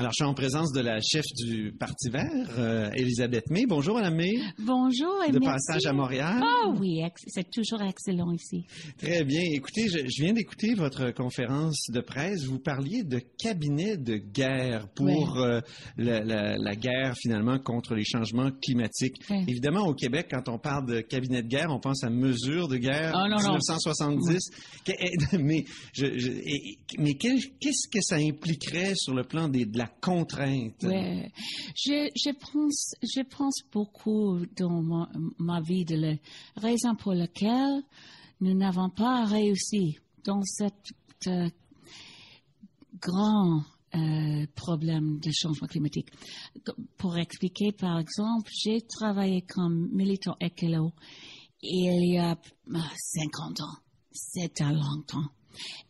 [0.00, 3.66] Alors, je suis en présence de la chef du Parti vert, euh, Elisabeth May.
[3.66, 4.38] Bonjour, Madame May.
[4.60, 5.66] Bonjour et De merci.
[5.66, 6.40] passage à Montréal.
[6.40, 8.64] Ah oui, c'est toujours excellent ici.
[8.96, 9.40] Très bien.
[9.54, 12.44] Écoutez, je, je viens d'écouter votre conférence de presse.
[12.44, 15.58] Vous parliez de cabinet de guerre pour euh,
[15.96, 19.16] la, la- la guerre, finalement, contre les changements climatiques.
[19.48, 22.76] Évidemment, au Québec, quand on parle de cabinet de guerre, on pense à mesures de
[22.76, 23.54] guerre Ah, non, non.
[23.58, 24.38] 1970.
[24.84, 26.30] Que- eh, mais je- je-
[26.98, 30.84] mais qu'est-ce que ça impliquerait sur le plan des- de la contrainte?
[31.74, 32.32] Je,
[33.30, 36.14] pense, beaucoup dans ma, vie de la
[36.56, 37.82] raison pour laquelle
[38.40, 40.92] nous n'avons pas réussi dans cette
[41.26, 41.48] euh,
[43.00, 43.62] grand
[43.94, 46.08] euh, problème de changement climatique.
[46.96, 50.92] Pour expliquer, par exemple, j'ai travaillé comme militant écolo
[51.62, 52.36] il y a
[52.74, 53.76] ah, 50 ans.
[54.12, 55.28] C'est à longtemps.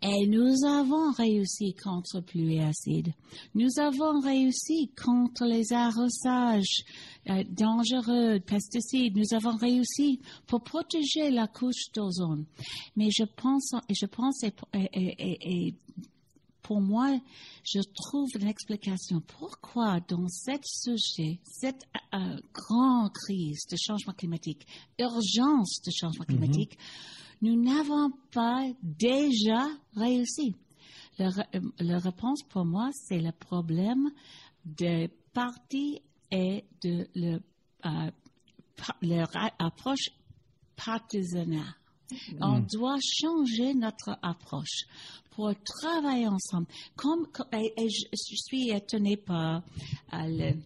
[0.02, 3.12] Et nous avons réussi contre pluie acide.
[3.54, 6.84] Nous avons réussi contre les arrosages
[7.28, 9.16] euh, dangereux, pesticides.
[9.16, 12.44] Nous avons réussi pour protéger la couche d'ozone.
[12.96, 15.74] Mais je pense, et je pense, et, et- et- et
[16.62, 17.18] pour moi,
[17.64, 24.66] je trouve une explication pourquoi dans cette sujet, cette euh, grande crise de changement climatique,
[24.98, 26.76] urgence de changement climatique,
[27.42, 30.54] nous n'avons pas déjà réussi.
[31.18, 34.10] La, euh, la réponse pour moi, c'est le problème
[34.64, 36.00] des partis
[36.30, 37.40] et de le,
[37.86, 38.10] euh,
[39.02, 40.10] leur a- approche
[40.76, 41.74] partisanaire.
[42.40, 44.86] On doit changer notre approche
[45.32, 46.66] pour travailler ensemble.
[46.96, 49.62] Comme, et, et je suis étonnée par
[50.14, 50.56] euh, le-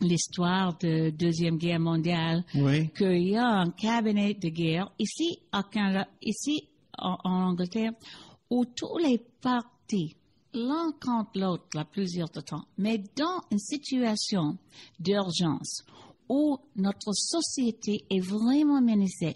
[0.00, 2.90] l'histoire de Deuxième Guerre mondiale Oui.
[2.90, 7.92] qu'il y a un cabinet de guerre ici, à Canada, ici en, en Angleterre
[8.50, 10.14] où tous les partis,
[10.54, 14.56] l'un contre l'autre, la plusieurs de temps, mais dans une situation
[15.00, 15.82] d'urgence
[16.28, 19.34] où notre société est vraiment menacée,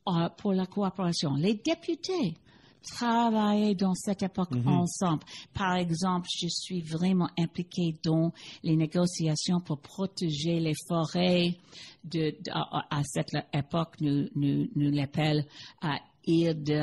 [0.09, 1.35] euh, pour la coopération.
[1.35, 2.35] Les députés
[2.85, 5.23] travailler dans cette époque ensemble.
[5.55, 11.57] Par exemple, je suis vraiment impliquée dans les négociations pour protéger les forêts.
[12.05, 15.43] De, à, à cette époque, nous, nous, nous l'appelons
[15.81, 15.97] à
[16.27, 16.83] île de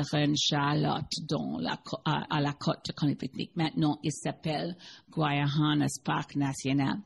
[1.84, 3.52] co- à, à la côte de Colombie-Britannique.
[3.56, 4.76] Maintenant, il s'appelle
[5.12, 6.98] Guayahanas Parc National.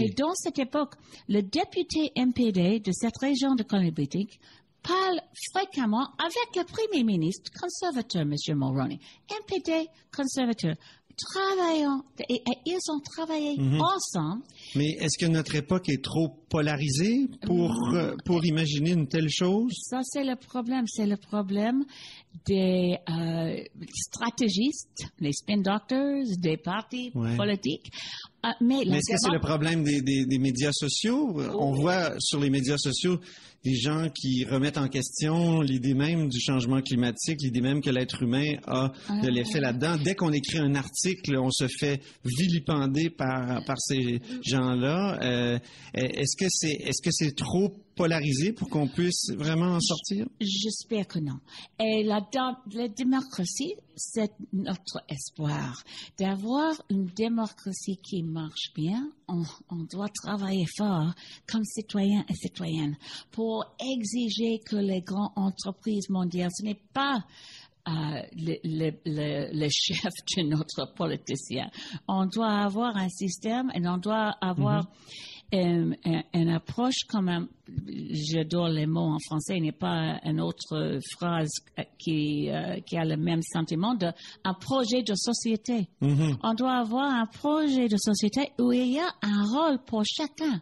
[0.00, 0.94] Et dans cette époque,
[1.28, 4.40] le député MPD de cette région de Colombie-Britannique
[4.82, 5.20] parle
[5.52, 8.34] fréquemment avec le premier ministre conservateur, M.
[8.56, 8.98] Mulroney.
[9.30, 10.74] MPD conservateur.
[11.34, 14.42] Travaillant, et, et ils ont travaillé ensemble.
[14.74, 19.70] Mais est-ce que notre époque est trop polarisée pour, euh, pour imaginer une telle chose?
[19.82, 20.86] Ça, c'est le problème.
[20.86, 21.84] C'est le problème
[22.46, 23.62] des euh,
[24.14, 27.36] stratégistes, les spin doctors, des partis Ouais.
[27.36, 27.90] politiques.
[28.46, 31.38] Euh, mais est-ce que c'est le problème des, des- des médias sociaux?
[31.58, 33.18] On voit sur les médias sociaux
[33.64, 38.22] des gens qui remettent en question l'idée même du changement climatique, l'idée même que l'être
[38.22, 38.92] humain a de
[39.26, 39.30] Ah.
[39.30, 39.96] l'effet là-dedans.
[40.02, 45.18] Dès qu'on écrit un article, on se fait vilipender par, par ces gens-là.
[45.22, 45.58] Euh,
[45.94, 50.26] est-ce que c'est est-ce que c'est trop polarisé pour qu'on puisse vraiment en sortir?
[50.40, 51.38] J'espère que non.
[51.78, 52.26] Et la,
[52.72, 55.82] la démocratie, c'est notre espoir.
[56.18, 59.10] D'avoir une démocratie qui marche bien,
[59.70, 61.12] on, doit travailler fort
[61.46, 62.96] comme citoyens et citoyennes
[63.30, 67.24] pour exiger que les grandes entreprises mondiales, ce n'est pas
[67.88, 71.70] euh, le, chef de notre politicien.
[72.06, 74.88] On doit avoir un système et on doit avoir un-
[75.52, 77.48] une approche comme un,
[78.10, 81.50] j'adore les mots en français, il n'y a pas une autre phrase
[81.98, 84.08] qui, euh, qui a le même sentiment de
[84.44, 85.88] un projet de société.
[86.42, 90.60] On doit avoir un projet de société où il y a un rôle pour chacun.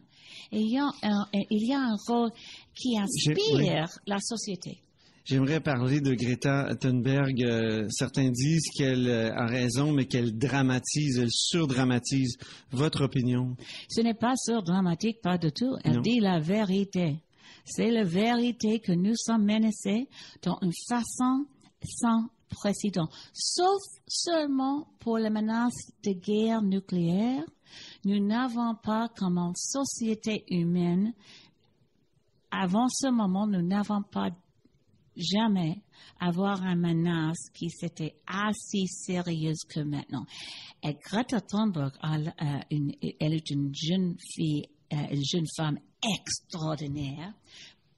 [0.51, 2.31] Il y a un, il y a un rôle
[2.75, 4.81] qui inspire la société.
[5.29, 7.43] J'aimerais parler de Greta Thunberg.
[7.43, 12.39] Euh, certains disent qu'elle euh, a raison, mais qu'elle dramatise, elle surdramatise.
[12.71, 13.55] Votre opinion?
[13.91, 15.77] Ce n'est pas surdramatique, pas du tout.
[15.85, 16.01] Elle Non.
[16.01, 17.21] dit la vérité.
[17.67, 20.09] C'est la vérité que nous sommes menacés
[20.43, 21.45] dans une façon
[21.85, 23.11] sans précédent.
[23.35, 27.45] Sauf seulement pour la menace de guerre nucléaire.
[28.07, 31.13] Nous n'avons pas, comme en société humaine,
[32.51, 34.31] avant ce moment, nous n'avons pas
[35.19, 35.83] jamais
[36.21, 40.25] avoir une menace qui s'était assez sérieuse que maintenant.
[40.83, 45.79] Et Greta Thunberg, elle, euh, une, elle est une jeune fille, euh, une jeune femme
[46.03, 47.35] extraordinaire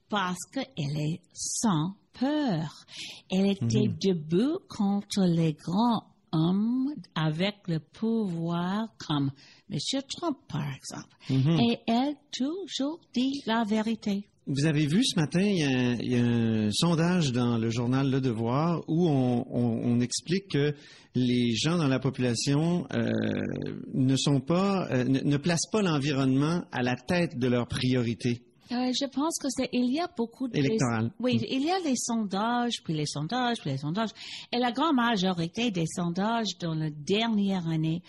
[0.09, 2.85] parce qu'elle est sans peur.
[3.29, 9.31] Elle était debout contre les grands hommes avec le pouvoir comme
[9.69, 9.77] M.
[10.09, 11.15] Trump, par exemple.
[11.29, 14.27] Et elle toujours dit la vérité.
[14.47, 17.69] Vous avez vu ce matin, il y, a, il y a un sondage dans le
[17.69, 20.73] journal Le Devoir où on, on- on explique que
[21.13, 23.11] les gens dans la population euh,
[23.93, 28.41] ne sont pas, euh, ne, ne placent pas l'environnement à la tête de leurs priorités.
[28.71, 31.11] Euh, je pense que c'est il y a beaucoup de Électoral.
[31.19, 34.11] oui il y a les sondages puis les sondages puis les sondages
[34.53, 38.01] et la grande majorité des sondages dans la dernière année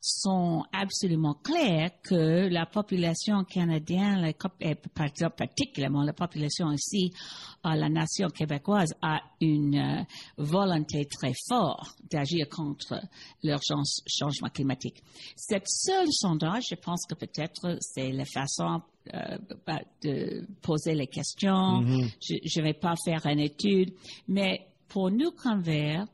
[0.00, 4.32] sont absolument clairs que la population canadienne, la
[5.04, 7.12] exemple, particulièrement la population ici,
[7.66, 10.02] euh, la nation québécoise, a une euh,
[10.38, 13.00] volonté très forte d'agir contre
[13.42, 15.02] l'urgence changement climatique.
[15.36, 18.80] Cette seule sondage, je pense que peut-être c'est la façon
[19.14, 21.82] euh, bah, de poser les questions.
[22.20, 23.92] Je ne vais pas faire une étude,
[24.28, 26.06] mais pour nous comme Verts,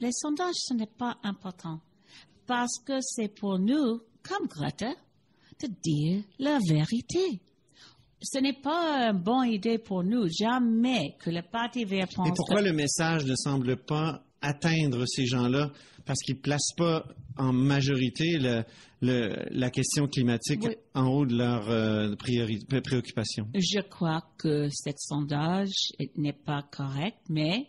[0.00, 1.80] les sondages, ce n'est pas important
[2.46, 4.92] parce que c'est pour nous, comme Greta,
[5.62, 7.40] de dire la vérité.
[8.22, 12.32] Ce n'est pas une bonne idée pour nous, jamais que le Parti vert pense Et
[12.34, 15.70] pourquoi que- le message ne semble pas atteindre ces gens-là?
[16.06, 17.04] Parce qu'ils ne placent pas
[17.38, 18.62] en majorité le-
[19.00, 20.74] le- la question climatique Oui.
[20.94, 23.46] en haut de leur euh, priori- pré- préoccupation?
[23.54, 25.72] Je crois que ce sondage
[26.16, 27.66] n'est pas correct, mais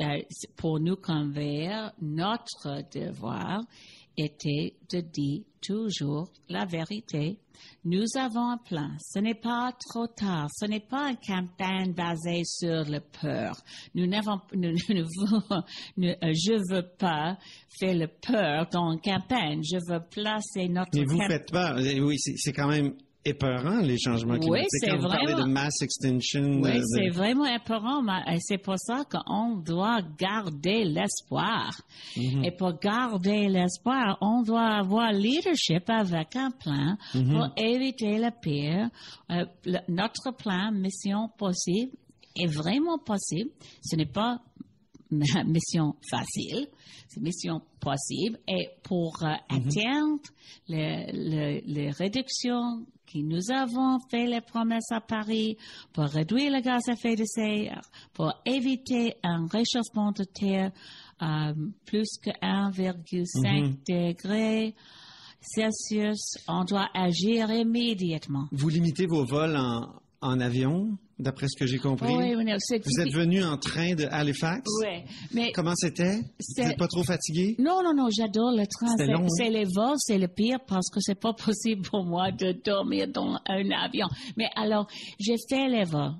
[0.00, 0.18] euh,
[0.56, 3.60] pour nous comme Verts, notre devoir
[4.16, 7.38] était de dire toujours la vérité.
[7.84, 8.90] Nous avons un plan.
[9.00, 10.48] Ce n'est pas trop tard.
[10.58, 13.54] Ce n'est pas une campagne basée sur la peur.
[13.94, 15.04] Nous n'avons, nous, nous,
[15.96, 17.38] ne euh, je veux pas
[17.78, 19.60] faire le peur dans une campagne.
[19.62, 21.74] Je veux placer notre Mais vous camp- faites pas.
[21.78, 24.68] euh, Oui, c'est quand même épeurant, les changements Oui, climatiques.
[24.80, 26.60] c'est Quand vous parlez vraiment- de mass extinction.
[26.60, 27.44] Oui, de- c'est vraiment
[28.02, 31.70] mais, euh, C'est pour ça qu'on doit garder l'espoir.
[32.16, 32.44] Mhm.
[32.44, 37.30] Et pour garder l'espoir, on doit avoir leadership avec un plan Mhm.
[37.32, 38.88] pour éviter le pire.
[39.30, 41.92] Euh, le- notre plan, mission possible,
[42.34, 43.50] est vraiment possible.
[43.84, 44.40] Ce n'est pas
[45.46, 46.66] mission facile,
[47.08, 48.38] c'est mission possible.
[48.48, 50.22] Et pour euh, atteindre
[50.68, 55.56] les, les- les réductions que nous avons fait les promesses à Paris,
[55.92, 57.82] pour réduire le gaz à effet de serre,
[58.12, 60.70] pour éviter un réchauffement de terre
[61.18, 61.52] à
[61.84, 64.74] plus que 1,5 degré
[65.40, 68.46] Celsius, on doit agir immédiatement.
[68.52, 69.88] Vous limitez vos vols en,
[70.22, 72.14] en avion, d'après ce que j'ai compris.
[72.16, 74.62] Oui, oui, Vous êtes venu en train de Halifax?
[74.80, 75.02] Oui,
[75.34, 76.16] mais Comment c'était?
[76.56, 77.56] Vous n'êtes pas trop fatigué?
[77.58, 78.88] Non, non, non, j'adore le train.
[78.96, 79.28] C'était C'est- long, hein?
[79.36, 83.08] C'est les vols, c'est le pire parce que c'est pas possible pour moi de dormir
[83.08, 84.06] dans un avion.
[84.36, 84.86] Mais alors,
[85.20, 86.14] j'ai fait les vols.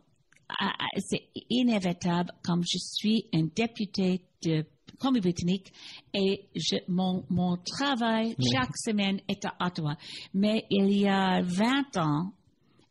[0.48, 4.64] Ah, ah, C'est inévitable comme je suis un député de
[4.98, 5.72] Colombie-Britannique
[6.14, 9.96] et je, mon, mon travail chaque semaine est à Ottawa.
[10.34, 12.32] Mais il y a 20 ans,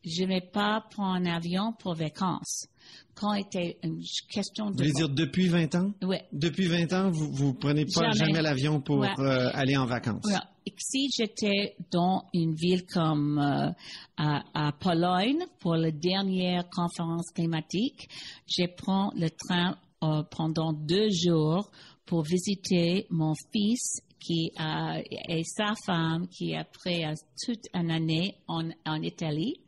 [0.04, 2.68] je n'ai pas pris un avion pour vacances.
[3.14, 4.78] Quand était une question Vous de...
[4.78, 5.92] voulez dire depuis 20 ans?
[6.02, 6.24] Ouais.
[6.32, 8.16] Depuis 20 ans, vous vous prenez pas Jamais.
[8.32, 9.10] jamais, l'avion pour Ouais.
[9.20, 10.26] euh, aller en vacances?
[10.66, 13.70] Et Si j'étais dans une ville comme euh,
[14.18, 18.10] à, à Pologne pour la dernière conférence climatique,
[18.48, 21.70] je prends le train euh, pendant deux jours
[22.12, 25.00] pour visiter mon fils qui a,
[25.30, 27.06] et sa femme qui a pris
[27.42, 29.62] toute une année en, en Italie.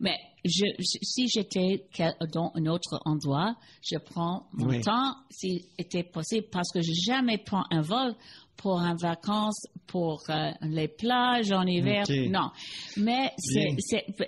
[0.00, 1.86] Mais je, je- si j'étais
[2.32, 4.80] dans un autre endroit, je prends mon Oui.
[4.80, 8.14] temps si c'était possible parce que je jamais prends un vol
[8.56, 12.04] pour un vacances pour euh, les plages en hiver.
[12.30, 12.50] Non,
[12.96, 13.74] mais c'est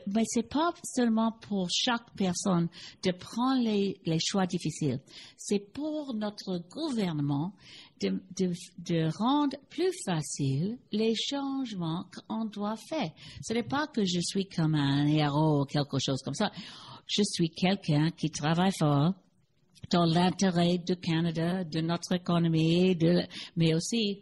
[0.09, 2.69] mais c'est pas seulement pour chaque personne
[3.05, 5.01] de prendre les, les choix difficiles.
[5.37, 7.53] C'est pour notre gouvernement
[8.03, 13.11] de, de, de rendre plus facile les changements qu'on doit faire.
[13.43, 16.51] Ce n'est pas que je suis comme un héros ou quelque chose comme ça.
[17.07, 19.15] Je suis quelqu'un qui travaille fort
[19.91, 23.23] dans l'intérêt du Canada, de notre économie, de,
[23.57, 24.21] mais aussi,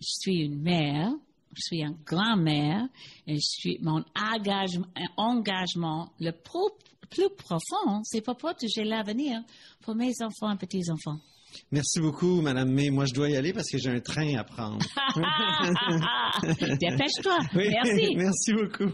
[0.00, 1.10] je suis une mère,
[1.54, 2.88] je suis un grand-mère,
[3.26, 4.86] et je suis, mon engagement,
[5.16, 9.40] engagement le plus profond, c'est pour protéger l'avenir
[9.82, 11.20] pour mes enfants et petits-enfants.
[11.70, 12.90] Merci beaucoup, Madame May.
[12.90, 14.78] Moi, je dois y aller parce que j'ai un train à prendre.
[16.80, 17.38] Dépêche-toi.
[17.54, 18.16] Oui, Merci.
[18.16, 18.92] Merci beaucoup.